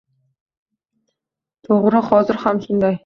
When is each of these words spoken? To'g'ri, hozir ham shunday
To'g'ri, 1.69 2.03
hozir 2.09 2.41
ham 2.47 2.65
shunday 2.65 2.99